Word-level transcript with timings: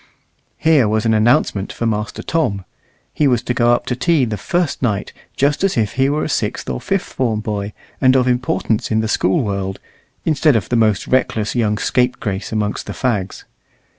Here 0.57 0.87
was 0.87 1.05
an 1.05 1.13
announcement 1.13 1.71
for 1.71 1.85
Master 1.85 2.23
Tom! 2.23 2.65
He 3.13 3.27
was 3.27 3.43
to 3.43 3.53
go 3.53 3.71
up 3.71 3.85
to 3.85 3.95
tea 3.95 4.25
the 4.25 4.35
first 4.35 4.81
night, 4.81 5.13
just 5.35 5.63
as 5.63 5.77
if 5.77 5.93
he 5.93 6.09
were 6.09 6.23
a 6.23 6.27
sixth 6.27 6.67
or 6.71 6.81
fifth 6.81 7.13
form 7.13 7.39
boy, 7.39 7.73
and 8.01 8.15
of 8.15 8.27
importance 8.27 8.89
in 8.89 9.01
the 9.01 9.07
School 9.07 9.43
world, 9.43 9.79
instead 10.25 10.55
of 10.55 10.69
the 10.69 10.75
most 10.75 11.05
reckless 11.05 11.53
young 11.53 11.77
scapegrace 11.77 12.51
amongst 12.51 12.87
the 12.87 12.93
fags. 12.93 13.43